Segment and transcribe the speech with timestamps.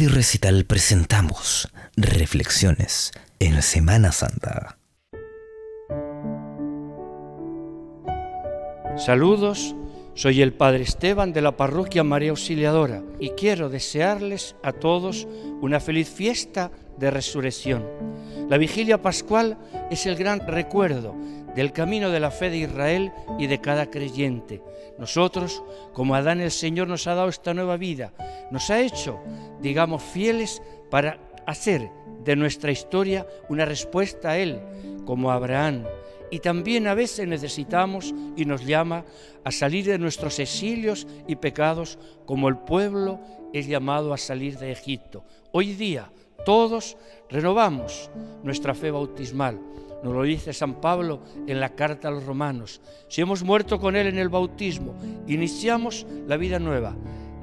[0.00, 4.78] Radio Recital presentamos Reflexiones en Semana Santa.
[8.96, 9.74] Saludos,
[10.14, 15.28] soy el Padre Esteban de la Parroquia María Auxiliadora y quiero desearles a todos
[15.60, 17.84] una feliz fiesta de resurrección.
[18.50, 19.56] La vigilia pascual
[19.92, 21.14] es el gran recuerdo
[21.54, 24.60] del camino de la fe de Israel y de cada creyente.
[24.98, 25.62] Nosotros,
[25.92, 28.12] como Adán el Señor nos ha dado esta nueva vida,
[28.50, 29.20] nos ha hecho,
[29.60, 31.92] digamos, fieles para hacer
[32.24, 34.60] de nuestra historia una respuesta a Él,
[35.04, 35.84] como Abraham.
[36.30, 39.04] Y también a veces necesitamos y nos llama
[39.44, 43.20] a salir de nuestros exilios y pecados, como el pueblo
[43.52, 45.24] es llamado a salir de Egipto.
[45.52, 46.12] Hoy día
[46.44, 46.96] todos
[47.28, 48.10] renovamos
[48.42, 49.58] nuestra fe bautismal
[50.02, 52.80] nos lo dice San Pablo en la carta a los romanos.
[53.08, 54.94] Si hemos muerto con Él en el bautismo,
[55.26, 56.96] iniciamos la vida nueva.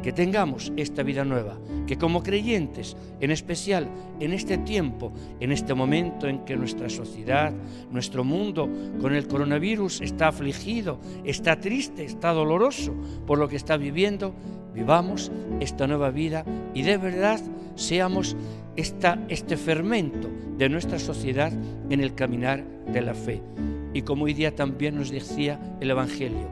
[0.03, 3.89] Que tengamos esta vida nueva, que como creyentes, en especial
[4.19, 7.53] en este tiempo, en este momento en que nuestra sociedad,
[7.91, 8.69] nuestro mundo
[9.01, 12.93] con el coronavirus está afligido, está triste, está doloroso
[13.25, 14.33] por lo que está viviendo,
[14.73, 17.39] vivamos esta nueva vida y de verdad
[17.75, 18.35] seamos
[18.75, 21.51] esta, este fermento de nuestra sociedad
[21.89, 23.41] en el caminar de la fe.
[23.93, 26.47] Y como hoy día también nos decía el Evangelio,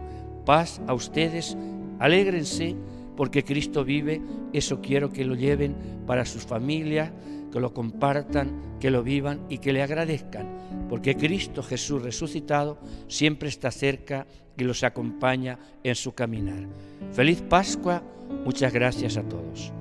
[0.46, 1.56] paz a ustedes,
[2.00, 2.76] alégrense
[3.16, 4.22] porque Cristo vive,
[4.54, 7.12] eso quiero que lo lleven para sus familias,
[7.52, 12.78] que lo compartan, que lo vivan y que le agradezcan, porque Cristo Jesús resucitado
[13.08, 14.28] siempre está cerca
[14.58, 16.68] y los acompaña en su caminar.
[17.12, 18.04] Feliz Pascua,
[18.44, 19.75] muchas gracias a todos.